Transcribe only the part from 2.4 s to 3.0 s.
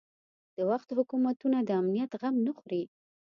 نه خوري.